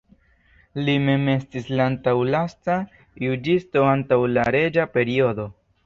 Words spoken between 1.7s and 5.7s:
la antaŭlasta juĝisto antaŭ la reĝa periodo.